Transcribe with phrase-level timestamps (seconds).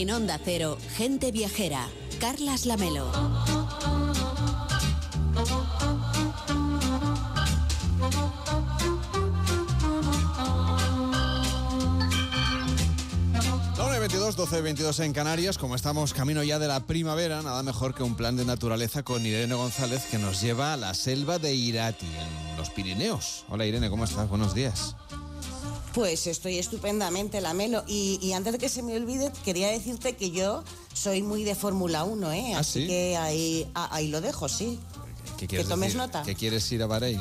[0.00, 1.86] En Onda Cero, Gente Viajera,
[2.20, 3.12] Carlas Lamelo.
[13.76, 17.94] La 22, 12, 22 en Canarias, como estamos camino ya de la primavera, nada mejor
[17.94, 21.52] que un plan de naturaleza con Irene González que nos lleva a la selva de
[21.52, 23.44] Irati, en los Pirineos.
[23.50, 24.30] Hola Irene, ¿cómo estás?
[24.30, 24.96] Buenos días.
[25.94, 27.82] Pues estoy estupendamente, Lamelo.
[27.86, 30.62] Y, y antes de que se me olvide, quería decirte que yo
[30.94, 32.52] soy muy de Fórmula 1, ¿eh?
[32.54, 32.86] ¿Ah, Así sí?
[32.86, 34.78] que ahí, ah, ahí lo dejo, sí.
[35.36, 35.98] ¿Qué quieres Que tomes decir?
[36.00, 36.22] nota.
[36.22, 37.20] ¿Que quieres ir a Bahrein?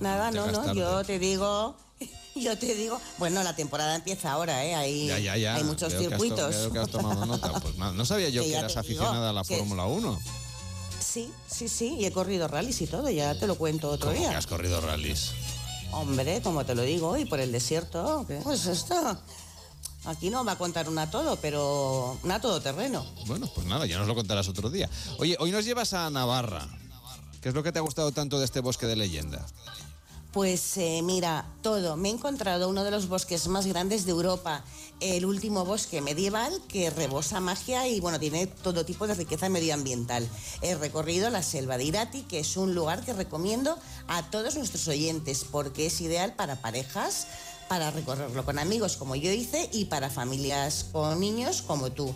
[0.00, 0.78] Nada, no, no, tarde.
[0.80, 1.74] yo te digo,
[2.36, 4.74] yo te digo, bueno, la temporada empieza ahora, ¿eh?
[4.76, 5.56] Hay, Ya, ya, ya.
[5.56, 6.72] hay muchos Veo que has to- circuitos.
[6.72, 7.52] que has tomado nota.
[7.60, 10.20] Pues nada, no sabía yo Que eras digo aficionada a la Fórmula 1.
[11.00, 14.20] Sí, sí, sí, y he corrido rallies y todo, ya te lo cuento otro ¿Cómo
[14.20, 14.38] que día.
[14.38, 15.30] has corrido rallies?
[15.94, 18.40] Hombre, como te lo digo, y por el desierto, ¿qué?
[18.42, 18.94] pues esto,
[20.04, 23.04] aquí no va a contar una todo, pero una todoterreno.
[23.26, 24.90] Bueno, pues nada, ya nos lo contarás otro día.
[25.18, 26.66] Oye, hoy nos llevas a Navarra.
[27.40, 29.44] ¿Qué es lo que te ha gustado tanto de este bosque de leyenda?
[30.34, 31.96] Pues eh, mira, todo.
[31.96, 34.64] Me he encontrado uno de los bosques más grandes de Europa,
[34.98, 40.28] el último bosque medieval que rebosa magia y bueno, tiene todo tipo de riqueza medioambiental.
[40.60, 44.88] He recorrido la selva de Irati, que es un lugar que recomiendo a todos nuestros
[44.88, 47.28] oyentes porque es ideal para parejas,
[47.68, 52.12] para recorrerlo con amigos como yo hice y para familias con niños como tú.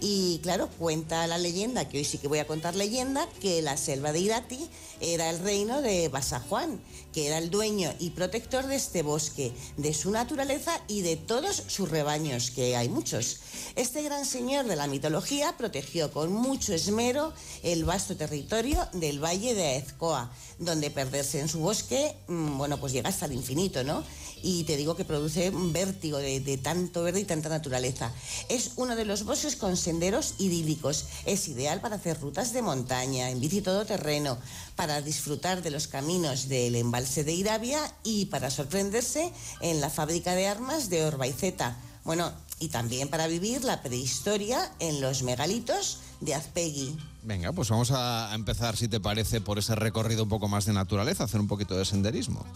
[0.00, 3.76] Y claro, cuenta la leyenda, que hoy sí que voy a contar leyenda, que la
[3.76, 4.58] selva de Irati
[5.00, 6.80] era el reino de Basajuan,
[7.12, 11.64] que era el dueño y protector de este bosque, de su naturaleza y de todos
[11.66, 13.40] sus rebaños, que hay muchos.
[13.76, 19.54] Este gran señor de la mitología protegió con mucho esmero el vasto territorio del valle
[19.54, 24.04] de Aezcoa, donde perderse en su bosque, mm, bueno, pues llega hasta el infinito, ¿no?
[24.42, 28.12] Y te digo que produce un vértigo de, tanto verde y tanta naturaleza.
[28.48, 29.56] Es uno de los bosques
[29.90, 31.06] senderos idílicos.
[31.26, 34.38] Es ideal para hacer rutas de montaña, en bici todoterreno,
[34.76, 40.36] para disfrutar de los caminos del embalse de Irabia y para sorprenderse en la fábrica
[40.36, 41.76] de armas de Orbaiceta.
[42.04, 42.30] Bueno,
[42.60, 46.96] y también para vivir la prehistoria en los megalitos de Azpegui.
[47.24, 50.72] Venga, pues vamos a empezar, si te parece, por ese recorrido un poco más de
[50.72, 52.46] naturaleza, hacer un poquito de senderismo.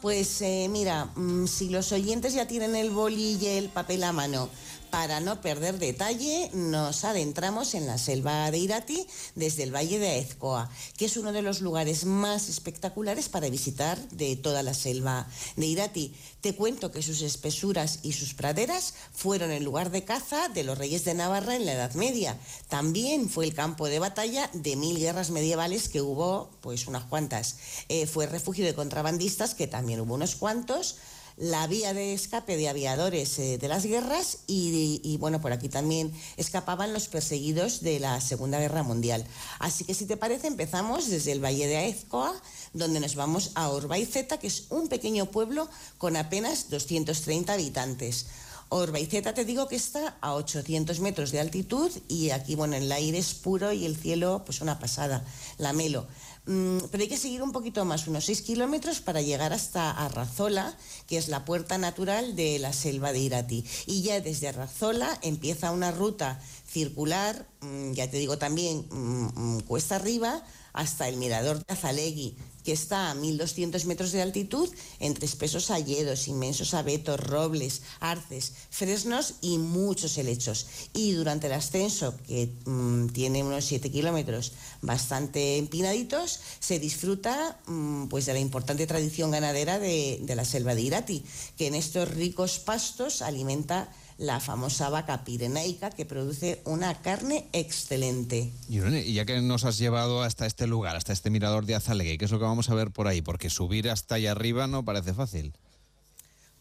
[0.00, 4.12] Pues eh, mira, mm, si los oyentes ya tienen el boli y el papel a
[4.12, 4.48] mano,
[4.90, 10.08] para no perder detalle, nos adentramos en la selva de Irati desde el valle de
[10.08, 15.26] Aezcoa, que es uno de los lugares más espectaculares para visitar de toda la selva
[15.56, 16.14] de Irati.
[16.40, 20.78] Te cuento que sus espesuras y sus praderas fueron el lugar de caza de los
[20.78, 22.38] reyes de Navarra en la Edad Media.
[22.68, 27.56] También fue el campo de batalla de mil guerras medievales que hubo, pues unas cuantas.
[27.88, 30.96] Eh, fue refugio de contrabandistas, que también hubo unos cuantos
[31.38, 36.12] la vía de escape de aviadores eh, de las guerras y, bueno, por aquí también
[36.36, 39.24] escapaban los perseguidos de la Segunda Guerra Mundial.
[39.58, 42.34] Así que si te parece empezamos desde el Valle de Aezcoa,
[42.72, 48.26] donde nos vamos a Orbaiceta, que es un pequeño pueblo con apenas 230 habitantes.
[48.70, 53.18] Orbaiceta te digo que está a 800 metros de altitud y aquí, bueno, el aire
[53.18, 55.24] es puro y el cielo, pues una pasada,
[55.56, 56.06] la melo.
[56.46, 60.76] Mm, pero hay que seguir un poquito más, unos 6 kilómetros para llegar hasta Arrazola,
[61.06, 63.64] que es la puerta natural de la selva de Irati.
[63.86, 69.96] Y ya desde Arrazola empieza una ruta circular, mm, ya te digo también, mm, cuesta
[69.96, 70.42] arriba,
[70.72, 72.36] hasta el mirador de Azalegui,
[72.68, 74.68] que está a 1200 metros de altitud,
[75.00, 80.66] entre espesos hayedos, inmensos abetos, robles, arces, fresnos y muchos helechos.
[80.92, 84.52] Y durante el ascenso, que mm, tiene unos 7 kilómetros
[84.82, 90.74] bastante empinaditos, se disfruta mm, pues de la importante tradición ganadera de, de la selva
[90.74, 91.24] de Irati,
[91.56, 98.52] que en estos ricos pastos alimenta la famosa vaca pirenaica que produce una carne excelente.
[98.68, 102.24] Y ya que nos has llevado hasta este lugar, hasta este mirador de Azalegui, ¿qué
[102.24, 103.22] es lo que vamos a ver por ahí?
[103.22, 105.54] Porque subir hasta allá arriba no parece fácil.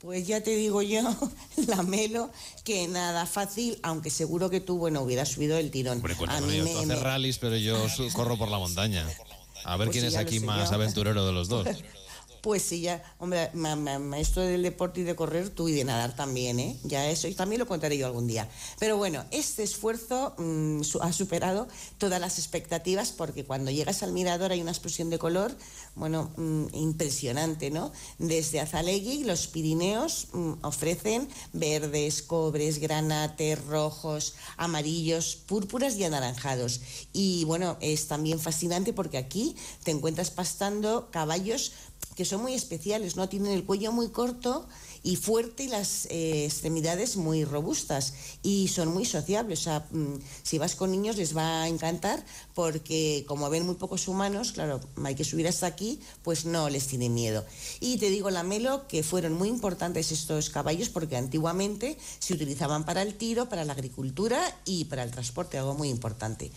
[0.00, 1.00] Pues ya te digo yo,
[1.68, 2.30] la melo,
[2.64, 5.98] que nada fácil, aunque seguro que tú, bueno, hubieras subido el tirón.
[5.98, 8.48] Hombre, A cuéntame, mí yo, me- tú haces me- rallies, pero yo su- corro por
[8.50, 9.08] la montaña.
[9.64, 10.74] A ver Pues quién sí, es aquí más yo.
[10.74, 11.66] aventurero de los dos.
[12.44, 15.82] Pues sí, ya, hombre, ma- ma- maestro del deporte y de correr, tú y de
[15.82, 16.76] nadar también, ¿eh?
[16.84, 18.50] Ya eso, y también lo contaré yo algún día.
[18.78, 24.52] Pero bueno, este esfuerzo mm, ha superado todas las expectativas porque cuando llegas al mirador
[24.52, 25.56] hay una explosión de color,
[25.94, 27.92] bueno, mm, impresionante, ¿no?
[28.18, 36.82] Desde Azalegui, los Pirineos mm, ofrecen verdes, cobres, granates, rojos, amarillos, púrpuras y anaranjados.
[37.14, 41.72] Y bueno, es también fascinante porque aquí te encuentras pastando caballos
[42.16, 43.28] que son muy especiales, ¿no?
[43.28, 44.66] Tienen el cuello muy corto
[45.02, 49.60] y fuerte y las eh, extremidades muy robustas y son muy sociables.
[49.60, 52.24] O sea, mm, si vas con niños les va a encantar
[52.54, 56.86] porque como ven muy pocos humanos, claro, hay que subir hasta aquí, pues no les
[56.86, 57.44] tiene miedo.
[57.80, 62.84] Y te digo, la Melo, que fueron muy importantes estos caballos porque antiguamente se utilizaban
[62.84, 66.50] para el tiro, para la agricultura y para el transporte, algo muy importante.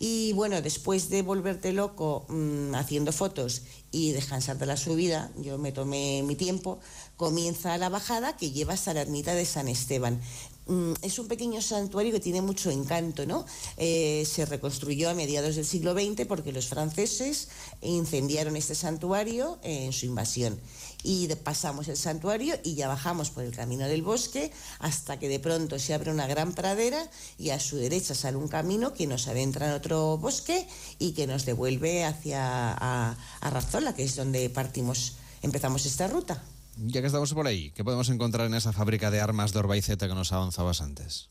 [0.00, 3.62] Y bueno, después de volverte loco mm, haciendo fotos
[3.92, 6.80] y descansar de la subida, yo me tomé mi tiempo,
[7.16, 10.20] comienza la bajada que lleva hasta la ermita de San Esteban.
[10.66, 13.44] Mm, es un pequeño santuario que tiene mucho encanto, ¿no?
[13.76, 17.48] Eh, se reconstruyó a mediados del siglo XX porque los franceses
[17.82, 20.58] incendiaron este santuario en su invasión.
[21.02, 25.40] Y pasamos el santuario y ya bajamos por el camino del bosque hasta que de
[25.40, 27.08] pronto se abre una gran pradera
[27.38, 30.66] y a su derecha sale un camino que nos adentra en otro bosque
[30.98, 36.42] y que nos devuelve hacia a, a Razzola, que es donde partimos, empezamos esta ruta.
[36.76, 40.08] Ya que estamos por ahí, ¿qué podemos encontrar en esa fábrica de armas de Orbaiceta
[40.08, 41.28] que nos avanzabas antes?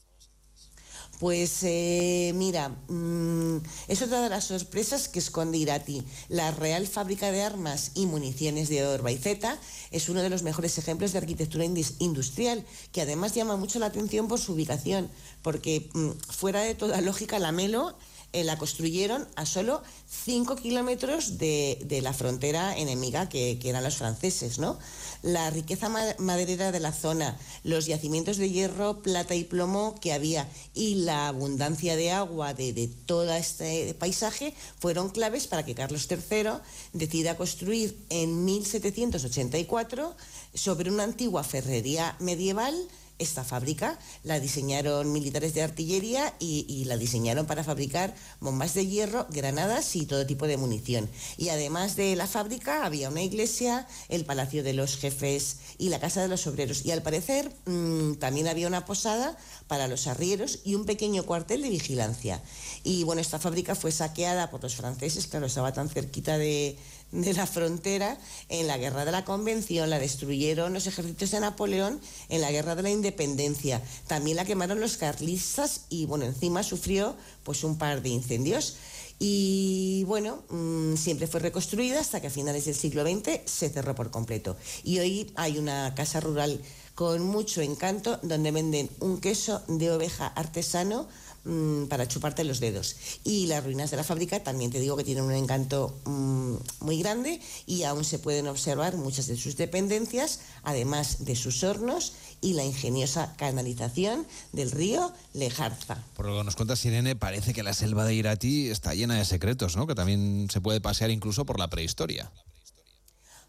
[1.21, 3.57] Pues eh, mira, mm,
[3.87, 6.03] es otra de las sorpresas que esconde Irati.
[6.29, 9.59] La Real Fábrica de Armas y Municiones de Orbaiceta
[9.91, 14.27] es uno de los mejores ejemplos de arquitectura industrial, que además llama mucho la atención
[14.27, 15.11] por su ubicación,
[15.43, 17.95] porque mm, fuera de toda lógica la Melo
[18.33, 19.83] eh, la construyeron a solo
[20.25, 24.79] 5 kilómetros de, la frontera enemiga que, eran los franceses, ¿no?
[25.21, 30.47] La riqueza maderera de la zona, los yacimientos de hierro, plata y plomo que había
[30.73, 36.07] y la abundancia de agua de, de todo este paisaje fueron claves para que Carlos
[36.09, 36.61] III
[36.93, 40.15] decida construir en 1784
[40.53, 42.75] sobre una antigua ferrería medieval
[43.21, 43.97] esta fábrica.
[44.23, 50.05] La diseñaron militares de artillería y, la diseñaron para fabricar bombas de hierro, granadas y
[50.05, 51.09] todo tipo de munición.
[51.37, 55.99] Y además de la fábrica había una iglesia, el Palacio de los Jefes y la
[55.99, 56.85] Casa de los Obreros.
[56.85, 59.37] Y al parecer mm, también había una posada
[59.67, 62.41] para los arrieros y un pequeño cuartel de vigilancia.
[62.83, 66.77] Y bueno, esta fábrica fue saqueada por los franceses, claro, estaba tan cerquita de,
[67.11, 68.17] de la frontera
[68.49, 71.99] en la guerra de la Convención, la destruyeron los ejércitos de Napoleón
[72.29, 77.15] en la guerra de la Independencia, también la quemaron los carlistas y bueno, encima sufrió
[77.43, 78.77] pues un par de incendios.
[79.23, 83.93] Y bueno, mm, siempre fue reconstruida hasta que a finales del siglo XX se cerró
[83.93, 84.57] por completo.
[84.83, 86.59] Y hoy hay una casa rural
[86.95, 91.07] con mucho encanto donde venden un queso de oveja artesano
[91.43, 92.95] Mm, para chuparte los dedos.
[93.23, 96.99] Y las ruinas de la fábrica también te digo que tienen un encanto mm, muy
[96.99, 102.53] grande y aún se pueden observar muchas de sus dependencias, además de sus hornos y
[102.53, 106.03] la ingeniosa canalización del río Lejarza.
[106.15, 109.25] Por lo que nos cuenta Sirene, parece que la selva de Irati está llena de
[109.25, 109.87] secretos, ¿no?
[109.87, 112.31] Que también se puede pasear incluso por la prehistoria.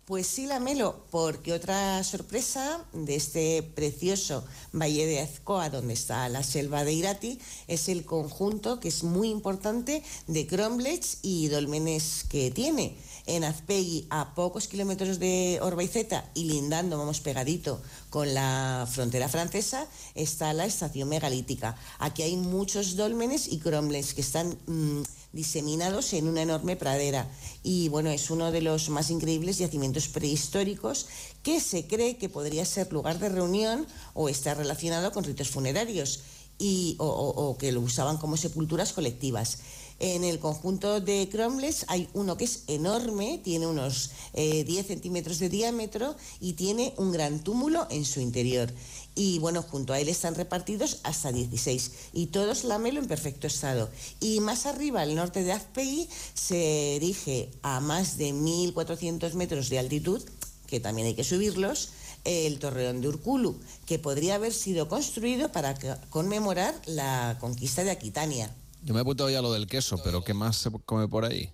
[0.04, 6.42] Pues sí, Lamelo, porque otra sorpresa de este precioso Valle de Azcoa, donde está la
[6.42, 7.38] selva de Irati,
[7.68, 12.96] es el conjunto que es muy importante de cromlechs y dolmenes que tiene.
[13.26, 19.86] En Azpegui, a pocos kilómetros de Orbaiceta y lindando, vamos pegadito con la frontera francesa,
[20.16, 21.76] está la estación megalítica.
[22.00, 24.58] Aquí hay muchos dolmenes y cromlechs que están...
[24.66, 25.02] Mm,
[25.32, 27.28] diseminados en una enorme pradera.
[27.62, 31.06] Y bueno, es uno de los más increíbles yacimientos prehistóricos
[31.42, 36.20] que se cree que podría ser lugar de reunión o estar relacionado con ritos funerarios
[36.58, 39.58] y, o, que lo usaban como sepulturas colectivas.
[39.98, 45.38] En el conjunto de Cromles hay uno que es enorme, tiene unos 10 eh, centímetros
[45.38, 48.72] de diámetro y tiene un gran túmulo en su interior
[49.14, 53.90] y bueno, junto a él están repartidos hasta 16 y todos lamelo en perfecto estado.
[54.20, 59.78] Y más arriba, al norte de Azpegui, se erige a más de 1.400 metros de
[59.78, 60.22] altitud,
[60.66, 61.90] que también hay que subirlos,
[62.24, 65.76] el torreón de Urculu, que podría haber sido construido para
[66.08, 68.54] conmemorar la conquista de Aquitania.
[68.82, 71.52] Yo me he apuntado ya lo del queso, pero ¿qué más se come por ahí?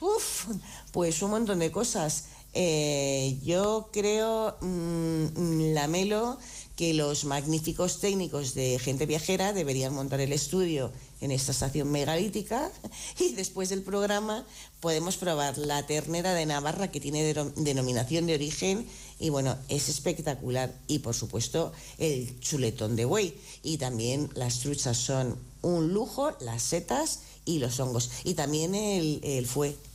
[0.00, 0.46] Uf,
[0.92, 2.26] pues un montón de cosas.
[2.52, 6.38] Eh, yo creo, mm, Lamelo,
[6.74, 12.70] que los magníficos técnicos de gente viajera deberían montar el estudio en esta estación megalítica
[13.20, 14.44] y después del programa
[14.80, 18.86] podemos probar la ternera de Navarra que tiene denominación de origen
[19.20, 24.96] y bueno, es espectacular y por supuesto el chuletón de buey y también las truchas
[24.96, 28.10] son un lujo, las setas y los hongos.
[28.24, 29.76] Y también el, fue